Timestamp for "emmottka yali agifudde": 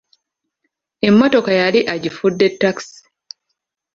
1.07-2.47